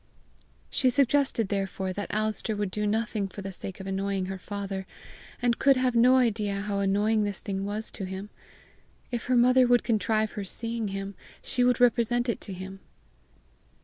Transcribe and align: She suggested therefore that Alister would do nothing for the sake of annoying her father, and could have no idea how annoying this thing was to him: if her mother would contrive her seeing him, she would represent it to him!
She 0.71 0.89
suggested 0.89 1.49
therefore 1.49 1.93
that 1.93 2.09
Alister 2.11 2.55
would 2.55 2.71
do 2.71 2.87
nothing 2.87 3.27
for 3.27 3.43
the 3.43 3.51
sake 3.51 3.79
of 3.79 3.85
annoying 3.85 4.25
her 4.25 4.39
father, 4.39 4.87
and 5.39 5.59
could 5.59 5.75
have 5.77 5.93
no 5.93 6.15
idea 6.17 6.61
how 6.61 6.79
annoying 6.79 7.23
this 7.23 7.39
thing 7.39 7.65
was 7.65 7.91
to 7.91 8.05
him: 8.05 8.31
if 9.11 9.25
her 9.25 9.37
mother 9.37 9.67
would 9.67 9.83
contrive 9.83 10.31
her 10.31 10.43
seeing 10.43 10.87
him, 10.87 11.13
she 11.43 11.63
would 11.63 11.79
represent 11.79 12.29
it 12.29 12.41
to 12.41 12.51
him! 12.53 12.79